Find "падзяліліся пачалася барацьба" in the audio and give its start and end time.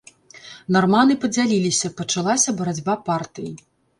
1.25-2.97